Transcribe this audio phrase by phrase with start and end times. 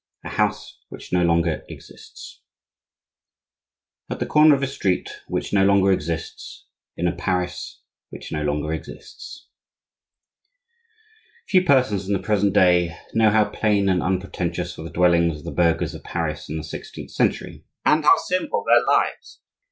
[0.23, 2.41] A HOUSE WHICH NO LONGER EXISTS
[4.09, 6.65] AT THE CORNER OF A STREET WHICH NO LONGER EXISTS
[6.97, 9.45] IN A PARIS WHICH NO LONGER EXISTS
[11.47, 15.43] Few persons in the present day know how plain and unpretentious were the dwellings of
[15.43, 19.41] the burghers of Paris in the sixteenth century, and how simple their lives.